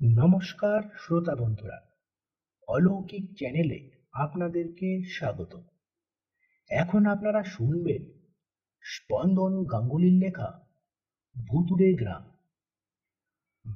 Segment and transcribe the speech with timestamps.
[0.00, 1.78] নমস্কার শ্রোতা বন্ধুরা।
[2.68, 5.60] অলৌকিক চ্যানেলে আপনাদেরকে স্বাগত।
[6.70, 8.02] এখন আপনারা শুনবেন
[8.82, 10.66] স্পন্দন গাঙ্গুলির লেখা
[11.36, 12.24] ভুতুড়ে গ্রাম।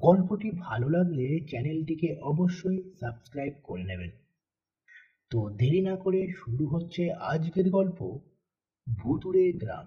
[0.01, 4.11] গল্পটি ভালো লাগলে চ্যানেলটিকে অবশ্যই সাবস্ক্রাইব করে নেবেন।
[5.31, 8.19] তো দেরি না করে শুরু হচ্ছে আজকের গল্প
[8.99, 9.87] ভুতুড়ে গ্রাম।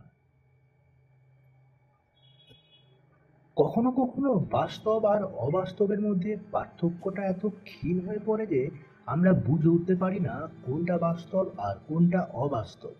[3.56, 8.70] কখনো কখনো বাস্তব আর অবাস্তবের মধ্যে পার্থক্যটা এত ক্ষীণ হয়ে পড়ে যে
[9.06, 12.94] আমরা বুঝে উঠতে পারি না কোনটা বাস্তব আর কোনটা অবাস্তব।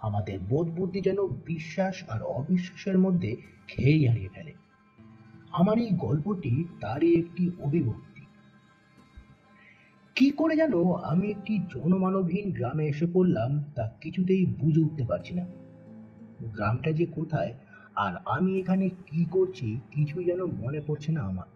[0.00, 3.36] আমাদের বোধ বুদ্ধি যেন বিশ্বাস আর অবিশ্বাসের মধ্যে
[3.68, 4.52] খেয়েই হারিয়ে ফেলে।
[5.52, 8.22] আমার এই গল্পটি তারই একটি অভিভক্তি
[10.14, 15.46] কি করে যেন আমি একটি জনমানবহীন গ্রামে এসে পড়লাম, তা কিছুতেই বুঝে উঠতে পারছি না।
[16.54, 17.52] গ্রামটা যে কোথায়
[17.96, 21.46] আর আমি এখানে কি করছি কিছুই যেন মনে পড়ছে না আমার।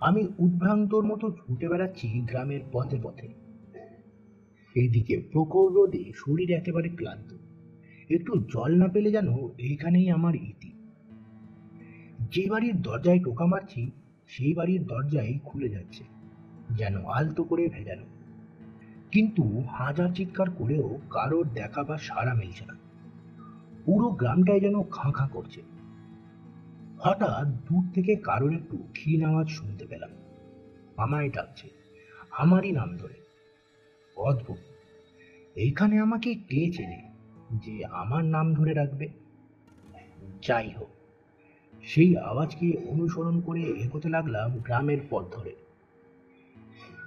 [0.00, 3.28] আমি উদ্ভ্রান্তর মতো ছুটে বেড়াচ্ছি গ্রামের পথে পথে।
[4.74, 7.34] এইদিকে প্রখর রোদে শরীর একেবারে ক্লান্ত।
[8.10, 10.72] একটু জল না পেলে যেন এইখানেই আমার ইতি।
[12.32, 13.90] যে বাড়ির দরজায় টোকা মারছি,
[14.28, 16.04] সেই বাড়ির দরজাই খুলে যাচ্ছে,
[16.70, 18.04] যেন আলতো করে ভেজানো।
[19.12, 22.85] কিন্তু হাজার চিৎকার করেও কারোর দেখা বা সাড়া মিলছে না।
[23.86, 25.62] পুরো গ্রামটাই যেন খাঁ খাঁ করছে।
[26.98, 30.10] হঠাৎ দূর থেকে কারোর একটু ক্ষীণ আওয়াজ শুনতে পেলাম।
[30.96, 31.70] আমায় ডাকছে।
[32.30, 33.14] আমারই নাম ধরে।
[34.16, 34.56] অদ্ভুত।
[35.56, 37.02] এইখানে আমাকে কে চেনে
[37.52, 39.08] যে আমার নাম ধরে রাখবে
[40.42, 40.88] যাই হোক,
[41.82, 45.54] সেই আওয়াজকে অনুসরণ করে এগোতে লাগলাম গ্রামের পথ ধরে।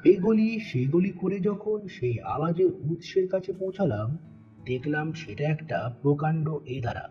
[0.05, 4.17] এই গলি সেই গলি করে যখন সেই আওয়াজের উৎসের কাছে পৌঁছালাম
[4.65, 7.09] দেখলাম সেটা একটা প্রকাণ্ড এধারা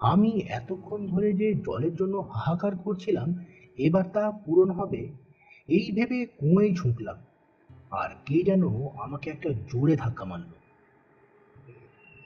[0.00, 3.34] আমি এতক্ষণ ধরে যে জলের জন্য হাহাকার করছিলাম,
[3.78, 5.12] এবার তা পূরণ হবে,
[5.68, 7.16] এই ভেবে কুঁয়েই ঝুঁকলাম।
[7.90, 10.52] আর কে যেন আমাকে একটা জোরে ধাক্কা মারল।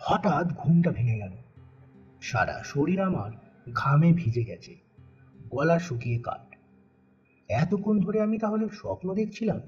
[0.01, 1.33] হঠাৎ ঘুমটা ভেঙে গেল।
[2.21, 3.31] সারা শরীর আমার
[3.73, 4.77] ঘামে ভিজে গেছে,
[5.51, 6.57] গলা শুকিয়ে কাট
[7.49, 9.61] এতক্ষণ ধরে আমি তাহলে স্বপ্ন দেখছিলাম?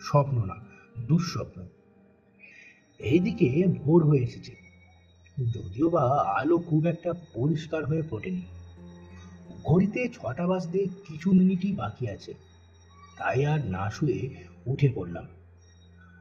[0.00, 0.54] স্বপ্ন না,
[1.06, 1.62] দুঃস্বপ্ন।
[3.02, 4.52] এইদিকে ভোর হয়ে এসেছে।
[5.54, 6.00] যদিও বা
[6.40, 8.42] আলো খুব একটা পরিষ্কার হয়ে ফোটেনি।
[9.64, 12.34] ঘড়িতে ছটা বাজতে কিছু মিনিটই বাকি আছে।
[13.18, 14.30] তাই আর না শুয়ে
[14.66, 15.26] উঠে পড়লাম।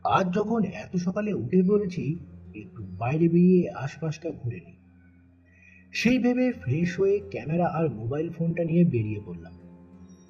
[0.04, 2.16] আজ যখন এত সকালে উঠে পড়েছি,
[2.56, 4.76] একটু বাইরে বেরিয়ে আশপাশটা ঘুরে নিই।
[5.92, 9.54] সেই ভেবে ফ্রেশ হয়ে ক্যামেরা আর মোবাইল ফোনটা নিয়ে বেরিয়ে পড়লাম।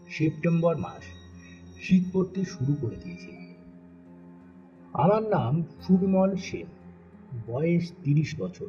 [0.09, 1.03] সেপ্টেম্বর মাস,
[1.81, 3.50] শীত পড়তে শুরু করে দিয়েছে।
[4.94, 6.66] আমার নাম সুবিমল সেন,
[7.47, 8.66] বয়স তিরিশ বছর।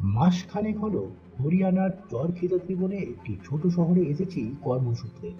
[0.00, 5.30] মাসখানেক হলো হরিয়ানার চরখিদাত্রী বলে একটি ছোট শহরে এসেছি কর্মসূত্রে।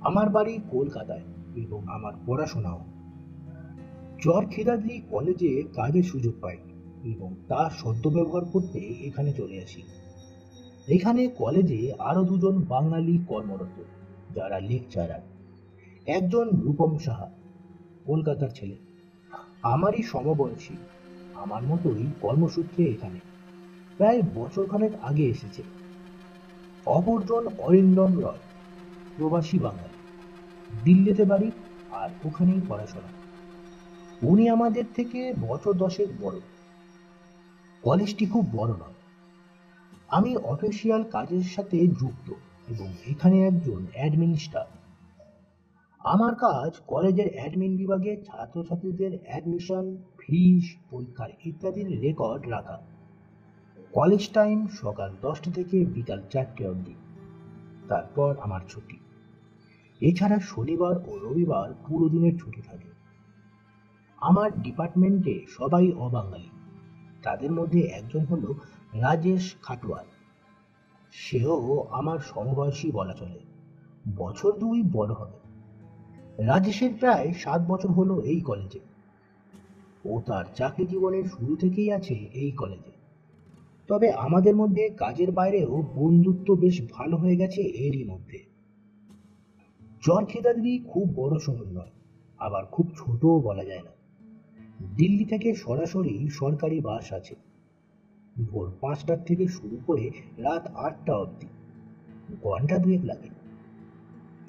[0.00, 1.22] আমার বাড়ি কলকাতায়
[1.56, 2.80] এবং আমার পড়াশোনাও।
[4.22, 6.56] চরখিদাদ্রি কলেজে কাজের সুযোগ পাই
[7.04, 9.82] এবং তা সদ্যব্যবহার করতে এখানে চলে আসি।
[10.88, 13.82] এখানে কলেজে আরও দুজন বাঙালি কর্মরত,
[14.34, 15.20] যারা লেকচারার।
[16.06, 17.30] একজন রূপম সাহা
[18.08, 18.76] কলকাতার ছেলে।
[19.62, 20.76] আমারই সমবয়সী।
[21.34, 23.18] আমার মতোই কর্মসূত্রে এখানে।
[23.96, 25.62] প্রায় বছরখানেক আগে এসেছে।
[26.86, 28.38] অপরজন অরিন্দম রয়,
[29.16, 29.88] প্রবাসী বাঙালি।
[30.84, 31.50] দিল্লিতে বাড়ি
[31.90, 33.08] আর ওখানেই পড়াশোনা।
[34.22, 36.40] উনি আমাদের থেকে বছর দশেক বড়।
[37.82, 38.94] কলেজটি খুব বড় নয়।
[40.08, 42.32] আমি অফিসিয়াল কাজের সাথে যুক্ত
[42.68, 44.77] এবং এখানে একজন অ্যাডমিন স্টাফ
[45.98, 52.80] আমার কাজ কলেজের অ্যাডমিন বিভাগে ছাত্রছাত্রীদের অ্যাডমিশন ফিস পরীক্ষার ইত্যাদির রেকর্ড রাখা।
[53.92, 56.94] কলেজ টাইম সকাল দশটা থেকে বিকাল চারটে অবধি।
[57.88, 58.96] তারপর আমার ছুটি।
[60.00, 62.88] এছাড়া শনিবার ও রবিবার পুরো দিনের ছুটি থাকে।
[64.16, 66.48] আমার ডিপার্টমেন্টে সবাই অবাঙালি।
[67.22, 68.54] তাদের মধ্যে একজন হলো
[68.92, 70.06] রাজেশ খাটওয়াল।
[71.12, 73.40] সেও আমার সমবয়সী বলা চলে।
[74.16, 75.47] বছর দুই বড় হবে।
[76.38, 78.78] রাজেশের প্রায় সাত বছর হলো এই কলেজে।
[80.04, 82.90] ও তার চাকরি জীবনের শুরু থেকেই আছে এই কলেজে।
[83.88, 88.38] তবে আমাদের মধ্যে কাজের বাইরেও বন্ধুত্ব বেশ ভালো হয়ে গেছে এরই মধ্যে।
[90.02, 91.90] চরখেদাদি খুব বড় শহর নয়,
[92.38, 93.90] আবার খুব ছোটও বলা যায় না।
[94.96, 97.34] দিল্লি থেকে সরাসরি সরকারি বাস আছে।
[98.50, 101.46] ভোর পাঁচটার থেকে শুরু করে রাত আটটা অবধি।
[102.42, 103.37] ঘণ্টা দুয়েক লাগে।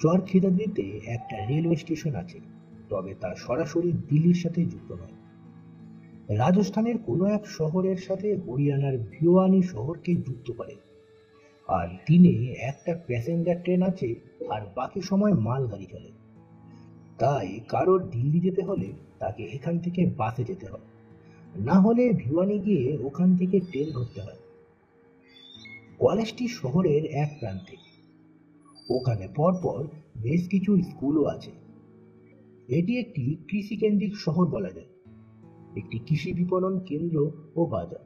[0.00, 2.40] চরখিদাদ্রিতে একটা রেলওয়ে স্টেশন আছে,
[2.88, 5.14] তবে তা সরাসরি দিল্লির সাথে যুক্ত নয়।
[6.36, 10.76] রাজস্থানের কোনো এক শহরের সাথে হরিয়ানার ভিওয়ানি শহরকে যুক্ত করে।
[11.68, 14.14] আর দিনে একটা প্যাসেঞ্জার ট্রেন আছে
[14.50, 16.10] আর বাকি সময় মালগাড়ি চলে।
[17.18, 20.86] তাই কারোর দিল্লি যেতে হলে তাকে এখান থেকে বাসে যেতে হয়।
[21.64, 24.38] না হলে ভিওয়ানি গিয়ে ওখান থেকে ট্রেন ধরতে হয়।
[25.98, 27.89] কলেজটি শহরের এক প্রান্তে।
[28.90, 29.86] ওখানে পরপর
[30.22, 31.50] বেশ কিছু স্কুলও আছে।
[32.68, 34.86] এটি একটি কৃষিকেন্দ্রিক শহর বলা যায়।
[35.76, 38.04] একটি কৃষি বিপণন কেন্দ্র ও বাজার।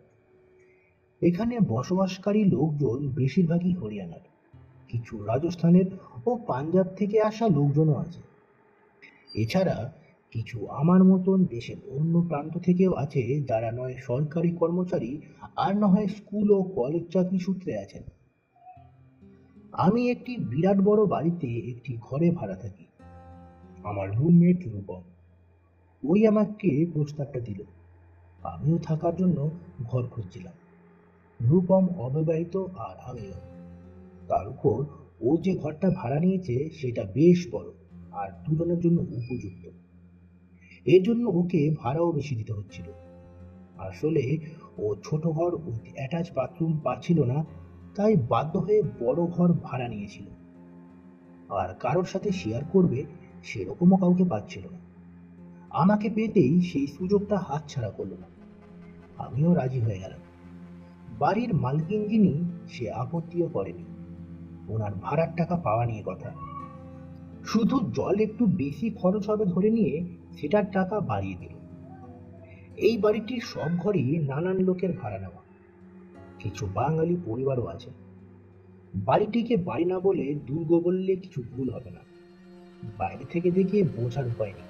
[1.23, 4.21] এখানে বসবাসকারী লোকজন বেশিরভাগই হরিয়ানার।
[4.89, 5.85] কিছু রাজস্থানের
[6.27, 8.21] ও পাঞ্জাব থেকে আসা লোকজনও আছে।
[9.35, 9.93] এছাড়া
[10.31, 15.21] কিছু আমার মতন দেশের অন্য প্রান্ত থেকেও আছে যারা নয় সরকারি কর্মচারী
[15.57, 18.03] আর না হয় স্কুল ও কলেজ চাকরি সূত্রে আছেন।
[19.79, 22.85] আমি একটি বিরাট বড় বাড়িতে একটি ঘরে ভাড়া থাকি।
[23.85, 25.03] আমার রুমমেট রূপম।
[26.09, 27.63] ওই আমাকে প্রস্তাবটা দিল।
[28.43, 29.51] আমিও থাকার জন্য
[29.83, 30.55] ঘর খুঁজছিলাম।
[31.41, 33.35] রূপম অবিবাহিত আর আমিও।
[34.29, 34.85] তার উপর
[35.21, 37.69] ও যে ঘরটা ভাড়া নিয়েছে, সেটা বেশ বড়
[38.13, 39.69] আর দুজনের জন্য উপযুক্ত।
[40.85, 42.87] এর জন্য ওকে ভাড়াও বেশি দিতে হচ্ছিল।
[43.79, 44.39] আসলে
[44.79, 45.57] ও ছোট ঘর
[45.95, 47.64] অ্যাটাচ বাথরুম পাচ্ছিল না।
[47.95, 50.27] তাই বাধ্য হয়ে বড় ঘর ভাড়া নিয়েছিল।
[51.49, 53.05] আর কারোর সাথে শেয়ার করবে
[53.43, 54.79] সেরকমও কাউকে পাচ্ছিল না।
[55.71, 58.27] আমাকে পেতেই সেই সুযোগটা হাতছাড়া করল না।
[59.19, 60.21] আমিও রাজি হয়ে গেলাম।
[61.19, 63.85] বাড়ির মালকিন যিনি সে আপত্তিও করেনি।
[64.69, 66.31] ওনার ভাড়ার টাকা পাওয়া নিয়ে কথা।
[67.45, 71.57] শুধু জল একটু বেশি খরচ হবে ধরে নিয়ে সেটার টাকা বাড়িয়ে দিল।
[72.77, 75.44] এই বাড়িটির সব ঘরই নানান লোকের ভাড়া নেওয়া।
[76.45, 77.91] কিছু বাঙালি পরিবারও আছে।
[78.95, 82.03] বাড়িটিকে বাড়ি না বলে দুর্গ বললে কিছু ভুল হবে না।
[82.99, 84.69] বাইরে থেকে দেখে বোঝার উপায় নেই।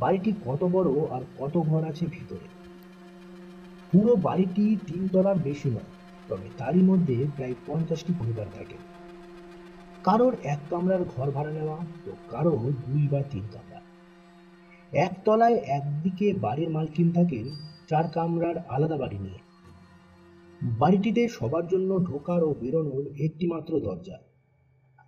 [0.00, 2.46] বাড়িটি কত বড় আর কত ঘর আছে ভিতরে?
[3.92, 5.90] পুরো বাড়িটি তিন তলার বেশি নয়,
[6.28, 8.78] তবে তারই মধ্যে প্রায় পঞ্চাশটি পরিবার থাকে।
[10.04, 12.54] কারোর এক কামরার ঘর ভাড়া নেওয়া তো কারও
[12.86, 13.80] দুই বা তিন কামরা।
[14.92, 17.46] এক তলায় একদিকে বাড়ির মালকিন থাকেন,
[17.88, 19.40] চার কামরার আলাদা বাড়ি নিয়ে।
[20.62, 24.18] বাড়িটিতে সবার জন্য ঢোকার ও বেরোনোর একটি মাত্র দরজা।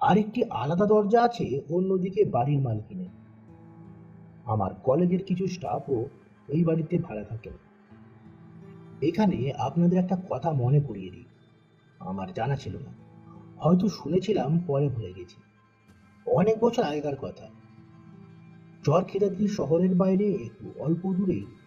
[0.00, 3.08] আরেকটি আলাদা দরজা আছে অন্যদিকে বাড়ির মালকিনের
[4.44, 6.06] আমার কলেজের কিছু স্টাফও
[6.48, 7.52] এই বাড়িতে ভাড়া থাকেন।
[9.02, 11.24] এখানে আপনাদের একটা কথা মনে করিয়ে দিই।
[11.98, 12.92] আমার জানা ছিল না।
[13.58, 15.40] হয়তো শুনেছিলাম, পরে ভুলে গেছি।
[16.26, 17.46] অনেক বছর আগেকার কথা।
[18.84, 21.61] চর চরখেদাদ্রি শহরের বাইরে, একটু অল্প দূরে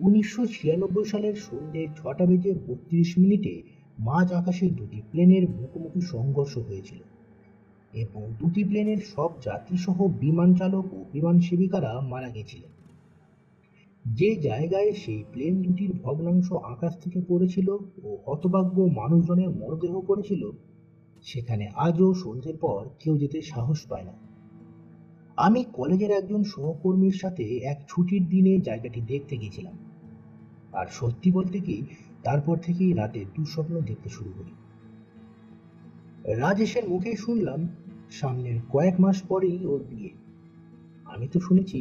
[0.00, 3.62] উনিশশো ছিয়ানব্বই সালের সন্ধ্যে ছটা বেজে বত্রিশ মিনিটে
[3.98, 7.00] মাঝ আকাশে দুটি প্লেনের মুখোমুখি সংঘর্ষ হয়েছিল
[7.92, 12.70] এবং দুটি প্লেনের সব যাত্রীসহ বিমান চালক ও বিমান সেবিকারা মারা গেছিলেন।
[14.04, 17.68] যে জায়গায় সেই প্লেন দুটির ভগ্নাংশ আকাশ থেকে পড়েছিল
[18.02, 20.50] ও হতভাগ্য মানুষজনের মরদেহ পড়েছিল,
[21.22, 24.12] সেখানে আজও সন্ধ্যের পর কেউ যেতে সাহস পায় না।
[25.36, 29.87] আমি কলেজের একজন সহকর্মীর সাথে এক ছুটির দিনে জায়গাটি দেখতে গেছিলাম
[30.78, 31.76] আর সত্যি বলতে কি,
[32.22, 34.52] তারপর থেকেই রাতে দুঃস্বপ্ন দেখতে শুরু করি।
[36.34, 37.60] রাজেশের মুখে শুনলাম,
[38.10, 40.10] সামনের কয়েক মাস পরেই ওর বিয়ে।
[41.04, 41.78] আমি তো শুনেছি,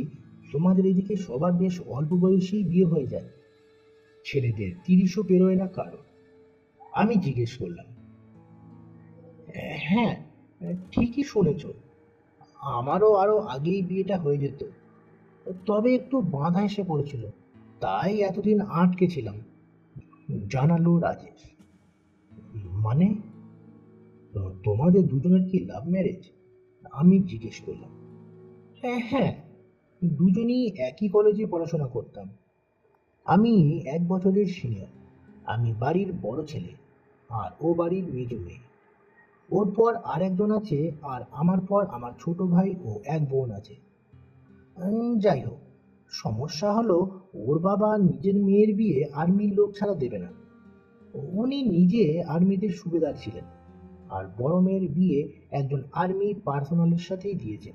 [0.52, 3.30] তোমাদের এদিকে সবার বেশ অল্প বয়সেই বিয়ে হয়ে যায়।
[4.26, 6.02] ছেলেদের তিরিশও পেরোয় না কারও।
[6.92, 7.88] আমি জিজ্ঞেস করলাম
[9.88, 10.14] হ্যাঁ
[10.92, 11.64] ঠিকই শুনেছ।
[12.60, 14.62] আমারও আরও আগেই বিয়েটা হয়ে যেত।
[15.66, 17.24] তবে একটু বাঁধা এসে পড়েছিল।
[17.82, 19.38] তাই এতদিন আটকে ছিলাম
[20.50, 21.42] জানালো রাজেশ।
[22.86, 23.08] মানে
[24.64, 26.22] তোমাদের দুজনের কি লাভ ম্যারেজ
[26.92, 27.92] আমি জিজ্ঞেস করলাম।
[28.82, 29.32] হ্যাঁ হ্যাঁ
[30.02, 32.28] দুজনই একই কলেজে পড়াশোনা করতাম।
[33.26, 33.54] আমি
[33.86, 34.92] এক বছরের সিনিয়র
[35.46, 36.72] আমি বাড়ির বড় ছেলে,
[37.30, 38.62] আর ও বাড়ির মেজ মেয়ে।
[39.50, 40.80] ওর পর আরেকজন আছে,
[41.14, 43.76] আর আমার পর আমার ছোট ভাই ও এক বোন আছে।
[45.20, 45.60] যাই হোক,
[46.12, 46.98] সমস্যা হলো
[47.46, 50.28] ওর বাবা নিজের মেয়ের বিয়ে আর্মির লোক ছাড়া দেবে না।
[51.14, 53.44] উনি নিজে আর্মিদের সুবেদার ছিলেন
[54.10, 57.74] আর বড় মেয়ের বিয়ে একজন আর্মি পার্সোনালের সাথেই দিয়েছেন।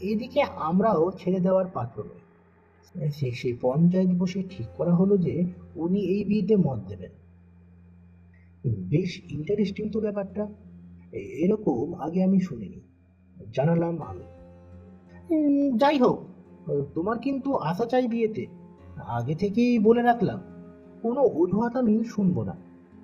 [0.00, 5.44] এদিকে আমরাও ছেড়ে দেওয়ার পাত্র নই। সেই পঞ্চায়েত বসে ঠিক করা হলো যে
[5.76, 7.10] উনি এই বিয়েতে মত দেবেন।
[8.88, 10.46] বেশ ইন্টারেস্টিং তো ব্যাপারটা।
[11.12, 12.80] এরকম আগে আমি শুনিনি।
[13.54, 14.24] জানালাম আমি।
[15.78, 16.33] যাই হোক
[16.94, 18.46] তোমার কিন্তু আশা চাই বিয়েতে।
[19.08, 20.40] আগে থেকেই বলে রাখলাম,
[21.02, 22.56] কোনো অজুহাত আমি শুনব না।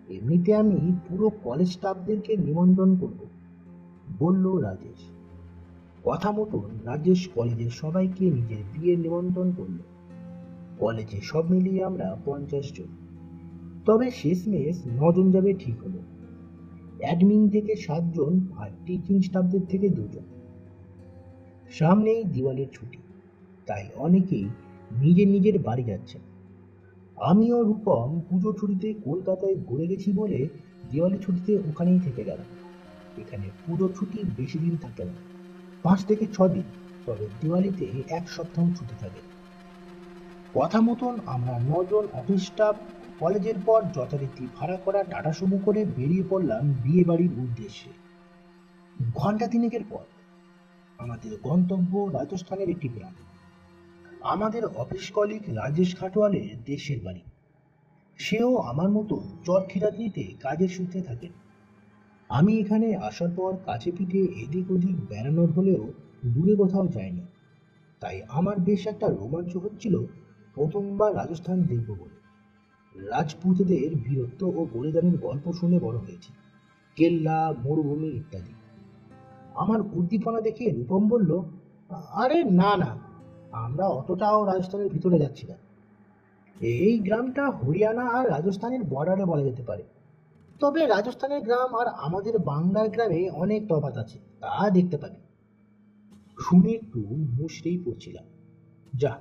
[0.08, 3.26] এমনিতে আমি পুরো কলেজ স্টাফদেরকে নিমন্ত্রণ করব,
[4.18, 5.00] বলল রাজেশ।
[6.04, 9.78] কথা মতন রাজেশ কলেজের সবাইকে নিজের বিয়ের নিমন্ত্রণ করল।
[10.78, 12.86] কলেজে সব মিলিয়ে আমরা পঞ্চাশ জন।
[13.86, 15.98] তবে শেষমেশ নজন যাবে ঠিক হলো।
[16.98, 20.22] অ্যাডমিন থেকে সাতজন আর টিচিং স্টাফদের থেকে দুজন।
[21.70, 22.98] সামনেই দিওয়ালির ছুটি।
[23.70, 24.48] তাই অনেকেই
[24.96, 26.20] নিজের নিজের বাড়ি যাচ্ছেন।
[27.16, 30.48] আমিও রূপম পুজো ছুটিতে কলকাতায় ঘুরে গেছি বলে
[30.90, 32.46] দিওয়ালি ছুটিতে ওখানেই থেকে গেলাম।
[33.20, 35.12] এখানে পুজো ছুটি বেশি দিন থাকে না।
[35.82, 36.62] পাঁচ থেকে ছ দিন,
[37.06, 39.20] তবে দিওয়ালিতে এক সপ্তাহ ছুটি থাকে।
[40.54, 42.76] কথা মতন আমরা নজন অফিস স্টাফ
[43.18, 47.90] কলেজের পর যথারীতি ভাড়া করা টাটা সুমো করে বেরিয়ে পড়লাম বিয়ে বাড়ির উদ্দেশ্যে।
[49.14, 50.04] ঘণ্টা তিনেকের পর।
[50.98, 53.12] আমাদের গন্তব্য রাজস্থানের একটি গ্রাম।
[54.22, 57.20] আমাদের অফিস কলিগ রাজেশ খাটোয়ালের দেশের বাড়ি।
[58.16, 61.32] সেও আমার মতো চরখিরাতনিতে কাজের সূত্রে থাকেন।
[62.28, 65.92] আমি এখানে আসার পর কাছে পিঠে এদিক ওদিক বেড়ানোর হলেও
[66.26, 67.20] দূরে কোথাও যাইনি।
[68.00, 69.98] তাই আমার বেশ একটা রোমাঞ্চ হচ্ছিল
[70.54, 72.20] প্রথমবার রাজস্থান দেখব বলে।
[73.08, 76.32] রাজপুতদের বীরত্ব ও বলিদানের গল্প শুনে বড় হয়েছি।
[76.96, 78.52] কেল্লা, মরুভূমি ইত্যাদি।
[79.54, 81.42] আমার উদ্দীপনা দেখে রূপম বলল,
[81.90, 83.09] আরে না না
[83.52, 85.54] আমরা অতটাও রাজস্থানের ভিতরে যাচ্ছি না।
[86.60, 89.82] এই গ্রামটা হরিয়ানা আর রাজস্থানের বর্ডারে বলা যেতে পারে।
[90.60, 95.16] তবে রাজস্থানের গ্রাম আর আমাদের বাংলার গ্রামে অনেক তফাৎ আছে, তা দেখতে পাবি।
[96.38, 98.24] শুনে একটু মুশড়েই পড়ছিলাম।
[98.96, 99.18] যা,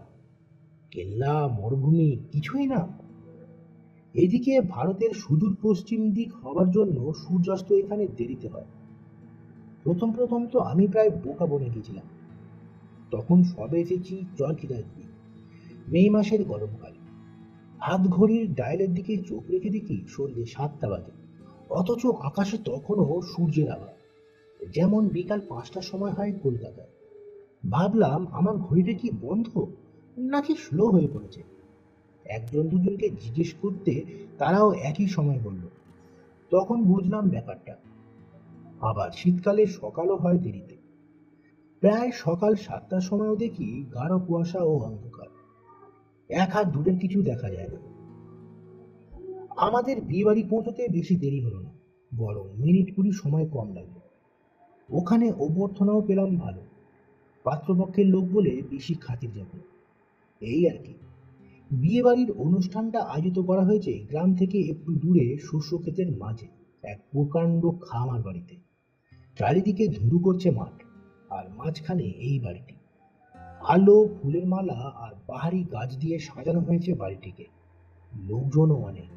[0.92, 2.88] কেল্লা, মরুভূমি কিছুই না।
[4.14, 8.66] এদিকে ভারতের সুদূর পশ্চিম দিক হওয়ার জন্য সূর্যাস্ত এখানে দেরিতে হয়।
[9.84, 12.19] প্রথম প্রথম তো আমি প্রায় বোকা বনে গেছিলাম
[13.12, 15.04] তখন সবে এসেছি চরকিদারি
[15.88, 16.94] মে মাসের গরমকাল।
[17.80, 21.12] হাত ঘড়ির ডায়ালের দিকে চোখ রেখে দেখি সন্ধ্যে সাতটা বাজে।
[21.70, 23.88] অথচ আকাশে তখনও সূর্যের আলো
[24.74, 26.88] যেমন বিকাল পাঁচটার সময় হয় কলকাতায়।
[27.72, 29.66] ভাবলাম, আমার ঘড়িটা কি বন্ধ
[30.18, 31.44] নাকি স্লো হয়ে পড়েছে?
[32.26, 34.04] একজন দুজনকে জিজ্ঞেস করতে
[34.38, 35.68] তারাও একই সময় বলল।
[36.52, 37.76] তখন বুঝলাম ব্যাপারটা।
[38.82, 40.69] আবার শীতকালে সকালও হয় দেরিতে।
[41.82, 45.30] প্রায় সকাল সাতটার সময়ও দেখি গাঢ় কুয়াশা ও অন্ধকার।
[46.30, 47.80] এক হাত দূরের কিছু দেখা যায় না।
[49.58, 51.70] আমাদের বিয়ে বাড়ি পৌঁছতে বেশি দেরি হলো না,
[52.18, 54.00] বরং মিনিট কুড়ি সময় কম লাগল
[54.90, 56.62] ওখানে অভ্যর্থনাও পেলাম ভালো।
[57.44, 59.52] পাত্রপক্ষের লোক বলে বেশি খাতির যাব
[60.42, 60.94] এই আর কি।
[61.72, 66.48] বিয়ে বাড়ির অনুষ্ঠানটা আয়োজিত করা হয়েছে গ্রাম থেকে একটু দূরে শস্য ক্ষেতের মাঝে,
[66.84, 68.56] এক প্রকাণ্ড খামার বাড়িতে।
[69.38, 70.89] চারিদিকে ধুধু করছে মাঠ।
[71.30, 72.74] আর মাঝখানে এই বাড়িটি।
[73.70, 77.46] আলো, ফুলের মালা আর বাহারি গাছ দিয়ে সাজানো হয়েছে বাড়িটিকে।
[78.28, 79.10] লোকজনও অনেক।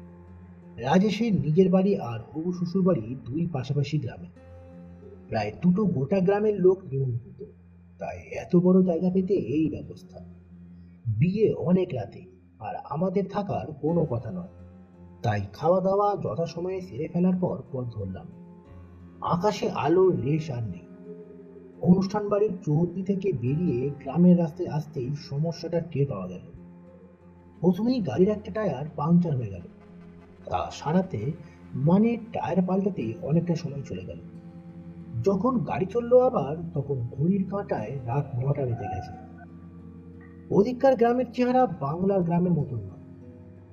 [0.77, 4.27] রাজেশের নিজের বাড়ি আর হবু শ্বশুর বাড়ি দুই পাশাপাশি গ্রামে।
[5.29, 7.45] প্রায় দুটো গোটা গ্রামের লোক নিমন্ত্রিত।
[7.99, 10.19] তাই এত বড় জায়গা পেতে এই ব্যবস্থা।
[11.07, 12.21] বিয়ে অনেক রাতে
[12.59, 14.47] আর আমাদের থাকার কোনো কথা নয়।
[15.23, 18.27] তাই খাওয়া দাওয়া যথাসময়ে সেরে ফেলার পর পথ ধরলাম।
[19.21, 20.92] আকাশে আলোর রেশ আর নেই।
[21.83, 26.41] অনুষ্ঠান বাড়ির চৌহদ্দি থেকে বেরিয়ে গ্রামের রাস্তায় আসতেই সমস্যাটা টের পাওয়া গেল।
[27.61, 29.61] প্রথমেই গাড়ির একটা টায়ার পাংচার হয়ে গেল।
[30.49, 31.31] তা সারাতে
[31.75, 34.17] মানে টায়ার পাল্টাতে অনেকটা সময় চলে গেল।
[35.23, 39.13] যখন গাড়ি চলল আবার, তখন ঘড়ির কাঁটায় রাত নটা বেজে গেছে।
[40.51, 42.89] ওদিককার গ্রামের চেহারা বাংলার গ্রামের মতন নয়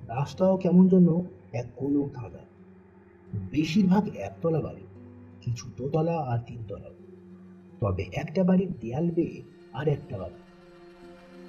[0.09, 1.07] রাস্তাও কেমন যেন
[1.53, 2.39] এক গোলক ধাঁধা।
[3.51, 4.83] বেশিরভাগ একতলা বাড়ি,
[5.41, 7.00] কিছু দোতলা আর তিনতলা।
[7.81, 10.35] তবে একটা বাড়ির দেয়াল বেয়ে আর একটা বাড়ি।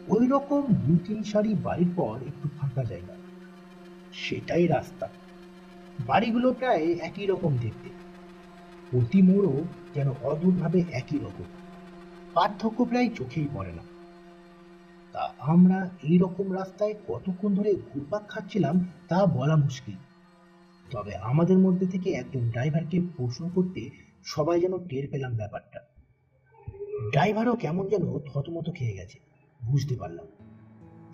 [0.08, 3.16] ওই রকম দু তিন সারি বাড়ির পর একটু ফাঁকা জায়গা।
[4.14, 5.10] সেটাই রাস্তা।
[6.06, 7.90] বাড়িগুলো প্রায় একই রকম দেখতে।
[8.92, 9.64] প্রতি মোড়ও
[9.96, 11.44] যেন অদ্ভুতভাবে একই রকম।
[12.34, 13.82] পার্থক্য প্রায় চোখেই পড়ে না।
[15.14, 19.96] তা আমরা এই রকম রাস্তায় কতক্ষণ ধরে ঘুরপাক খাচ্ছিলাম তা বলা মুশকিল।
[20.92, 23.90] তবে আমাদের মধ্যে থেকে একজন ড্রাইভারকে প্রশ্ন করতে
[24.24, 25.80] সবাই যেন টের পেলাম ব্যাপারটা।
[27.10, 29.20] ড্রাইভারও কেমন যেন থতমত খেয়ে গেছে,
[29.66, 30.26] বুঝতে পারলাম।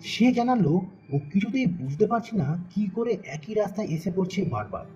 [0.02, 0.80] সে জানালো,
[1.12, 4.86] ও কিছুতেই বুঝতে পারছে না কি করে একই রাস্তায় এসে পড়ছে বারবার।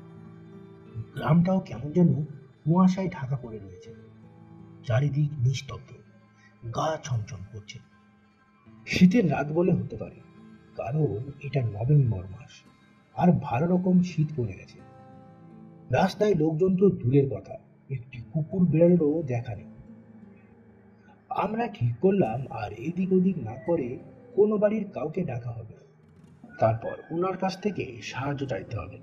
[1.14, 2.24] গ্রামটাও কেমন যেন
[2.64, 3.94] কুয়াশায় ঢাকা পড়ে রয়েছে।
[4.86, 5.92] চারিদিক নিস্তব্ধ,
[6.74, 7.78] গা ছমছম করছে।
[8.86, 10.18] শীতের রাত বলে হতে পারে,
[10.76, 12.62] কারণ এটা নভেম্বর মাস,
[13.16, 14.78] আর ভালো রকম শীত পড়ে গেছে।
[15.90, 17.58] রাস্তায় লোকজন তো দূরের কথা,
[17.90, 19.71] একটি কুকুর বিড়ালেরও দেখা নেই।
[21.36, 23.98] আমরা ঠিক করলাম আর এদিক ওদিক না করে
[24.34, 25.74] কোনো বাড়ির কাউকে ডাকা হবে।
[26.58, 28.98] তারপর ওনার কাছ থেকে সাহায্য চাইতে হবে।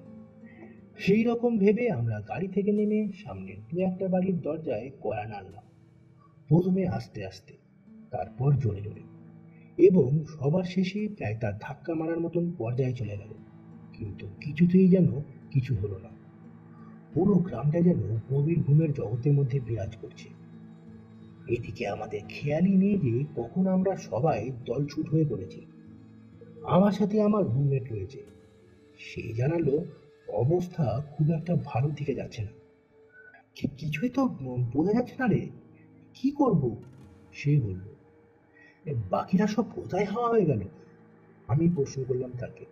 [0.98, 5.64] সেই রকম ভেবে আমরা গাড়ি থেকে নেমে সামনে দু একটা বাড়ির দরজায় কড়া নাড়লাম।
[6.48, 7.54] প্রথমে আস্তে আস্তে
[8.12, 9.02] তারপর জোরে জোরে।
[9.88, 13.34] এবং সবার শেষে প্রায় তার ধাক্কা মারার মতন পর্যায়ে চলে গেল।
[13.94, 15.22] কিন্তু কিছুতেই যেন
[15.52, 16.10] কিছু হলো না।
[17.14, 20.39] পুরো গ্রামটা যেন গভীর ঘুমের জগতের মধ্যে বিরাজ করছে।
[21.50, 25.62] এদিকে আমাদের খেয়ালই নেই যে কখন আমরা সবাই দলছুট হয়ে পড়েছি।
[26.64, 28.24] আমার সাথে আমার রুমমেট রয়েছে।
[29.00, 29.86] সে জানালো
[30.34, 32.50] অবস্থা খুব একটা ভালো দিকে যাচ্ছে না।
[33.78, 34.28] কিছুই তো
[34.74, 35.50] বোঝা যাচ্ছে না রে।
[36.14, 36.76] কি করব?
[37.34, 37.86] সে বলল
[39.10, 40.62] বাকিরা সব কোথায় হওয়া হয়ে গেল?
[41.48, 42.66] আমি প্রশ্ন করলাম তাকে।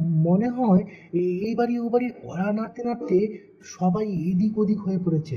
[0.00, 5.36] মনে হয় এই বাড়ি ও বাড়ির কড়া নাড়তে নাড়তে সবাই এদিক ওদিক হয়ে পড়েছে।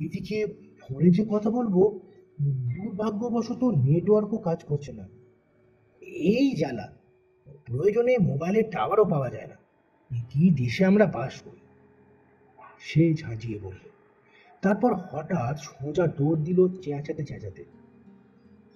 [0.00, 0.46] এদিকে
[0.88, 2.00] ফোনে যে কথা বলব,
[2.40, 5.08] দুর্ভাগ্যবশত নেটওয়ার্কও কাজ করছে না।
[6.02, 6.92] এই জ্বালা,
[7.64, 9.54] প্রয়োজনে মোবাইলের টাওয়ারও পাওয়া যায় না।
[10.30, 11.60] কি দেশে আমরা বাস করি?
[12.78, 13.88] সে ঝাঁঝিয়ে বলল।
[14.62, 17.64] তারপর হঠাৎ সোজা দৌড় দিল চেঁচাতে চেঁচাতে।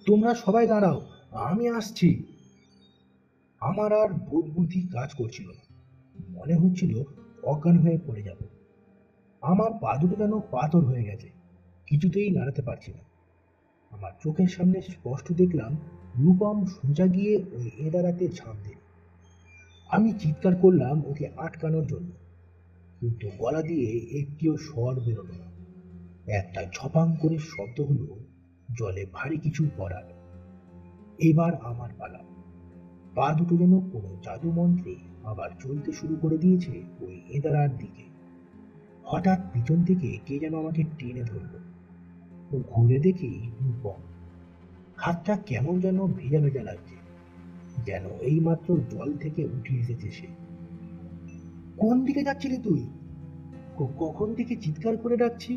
[0.05, 1.01] তোমরা সবাই দাঁড়াও,
[1.31, 2.23] আমি আসছি।
[3.59, 5.75] আমার আর বোধ বুদ্ধি কাজ করছিল না।
[6.29, 7.03] মনে হচ্ছিল
[7.43, 8.37] অজ্ঞান হয়ে পড়ে যাব।
[9.41, 11.40] আমার পা দুটো যেন পাথর হয়ে গেছে।
[11.91, 13.03] কিছুতেই নাড়াতে পারছি না।
[13.91, 15.71] আমার চোখের সামনে স্পষ্ট দেখলাম
[16.19, 18.79] রূপম সোজা গিয়ে ওই এদারাতে ঝাঁপ দিল।
[19.89, 22.11] আমি চিৎকার করলাম ওকে আটকানোর জন্য,
[22.99, 23.87] কিন্তু গলা দিয়ে
[24.19, 25.47] একটিও স্বর বেরোলো না।
[26.37, 28.07] একটা ঝপাং করে শব্দ হলো,
[28.77, 30.07] জলে ভারী কিছু পড়ার
[31.19, 32.21] এবার আমার পালা।
[33.15, 34.93] পা দুটো যেন কোনো জাদু মন্ত্রে
[35.23, 38.05] আবার চলতে শুরু করে দিয়েছে ওই এদারার দিকে।
[39.03, 41.59] হঠাৎ পিছন থেকে কে যেন আমাকে টেনে ধরলো।
[42.71, 43.31] ঘুরে দেখি
[43.63, 43.99] রূপম
[44.97, 46.95] হাতটা কেমন যেন ভেজা ভেজা লাগছে,
[47.85, 50.27] যেন এই মাত্র জল থেকে উঠে এসেছে সে।
[51.77, 52.81] কোন দিকে যাচ্ছিলি তুই?
[53.99, 55.53] কখন থেকে চিৎকার করে ডাকছি?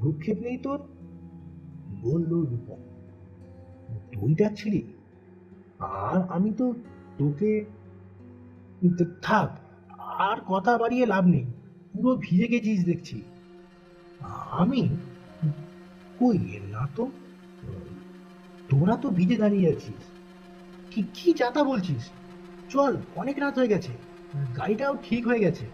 [0.00, 0.78] ভ্রুক্ষেপ নেই তোর?
[2.02, 2.80] বলল রূপম
[4.12, 4.80] তুই ডাকছিলি
[6.04, 6.66] আর আমি তো
[7.18, 7.50] তোকে
[9.22, 9.50] থাক,
[10.28, 11.46] আর কথা বাড়িয়ে লাভ নেই।
[11.92, 13.16] পুরো ভিজে গেছিস দেখছি।
[14.62, 14.82] আমি?
[16.18, 17.10] কই না তো?
[18.68, 20.04] তোরা তো ভিজে দাঁড়িয়ে আছিস।
[20.90, 22.10] কি কি যাতা বলছিস?
[22.68, 23.92] চল, অনেক রাত হয়ে গেছে।
[24.56, 25.66] গাড়িটাও ঠিক হয়ে গেছে।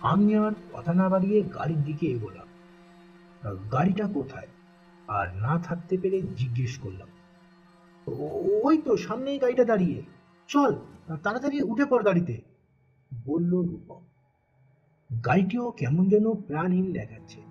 [0.00, 2.46] আমি আর কথা না বাড়িয়ে গাড়ির দিকে এগোলাম।
[3.72, 4.46] গাড়িটা কোথায়?
[5.08, 7.08] আর না থাকতে পেরে জিজ্ঞেস করলাম।
[8.06, 10.02] "ও- ওই তো সামনেই গাড়িটা দাঁড়িয়ে।
[10.48, 10.74] চল,
[11.22, 12.40] তাড়াতাড়ি উঠে পড় গাড়িতে।
[13.24, 14.04] বলল রূপম,
[15.26, 17.45] গাড়িটিও কেমন যেন প্রাণহীন দেখাচ্ছে।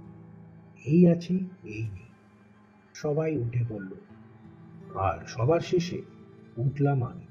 [0.86, 2.10] এই আছে, এই নেই।
[2.94, 3.90] সবাই উঠে পড়ল।
[4.96, 6.02] আর সবার শেষে
[6.58, 7.26] উঠলাম আমি।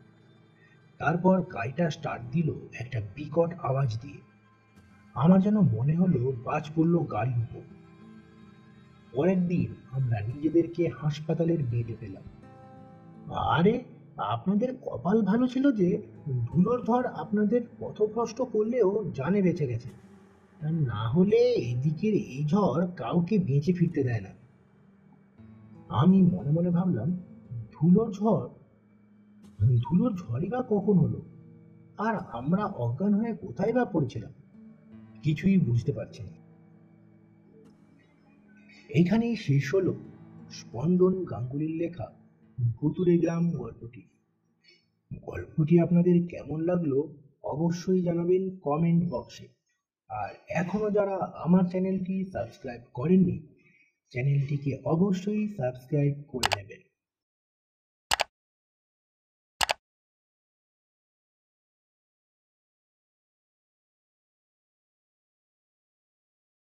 [0.99, 4.19] তারপর গাড়িটা স্টার্ট দিল একটা বিকট আওয়াজ দিয়ে।
[5.15, 7.61] আমার যেন মনে হলো বাজ পড়ল গাড়ির উপর।
[9.13, 12.23] পরের দিন আমরা নিজেদেরকে হাসপাতালের বেডে পেলাম।
[13.35, 13.85] আরে,
[14.17, 16.03] আপনাদের কপাল ভালো ছিল যে
[16.47, 20.04] ধুলোর ধর আপনাদের পথভ্রষ্ট করলেও জানে বেঁচে গেছে।
[20.63, 24.29] না হলে এদিকের এই ঝড় কাউকে বেঁচে ফিরতে দেয় না।
[25.89, 27.17] আমি মনে মনে ভাবলাম,
[27.73, 28.49] ধুলোর ঝড়?
[29.77, 31.23] ধুলোর ঝড়ই বা কখন হলো?
[31.99, 34.33] আর আমরা অজ্ঞান হয়ে কোথায় বা পড়েছিলাম?
[35.23, 36.31] কিছুই বুঝতে পারছি না।
[38.89, 39.95] এইখানেই শেষ হলো
[40.51, 42.13] স্পন্দন গাঙ্গুলির লেখা
[42.77, 44.03] ভুতুরে গ্রাম গল্পটি।
[45.27, 47.03] গল্পটি আপনাদের কেমন লাগল
[47.45, 49.54] অবশ্যই জানাবেন কমেন্ট বক্সে।
[50.11, 53.37] আর এখনও যারা আমার চ্যানেলটি সাবস্ক্রাইব করেননি
[54.13, 56.84] চ্যানেলটিকে অবশ্যই সাবস্ক্রাইব করে নেবেন।